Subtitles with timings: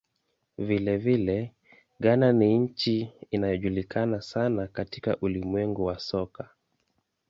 [0.57, 1.51] Vilevile,
[1.99, 6.49] Ghana ni nchi inayojulikana sana katika ulimwengu wa soka.